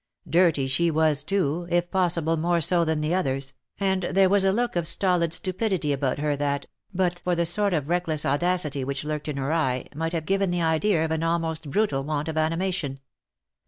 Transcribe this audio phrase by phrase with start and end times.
[0.27, 4.51] Dirty she was too, if possible more so than the others, and there was a
[4.51, 8.83] look of stolid stupidity about her that, but for the sort of reckless au dacity
[8.83, 12.27] which lurked in her eye, might have given the idea of an almost brutal want
[12.27, 12.99] of animation.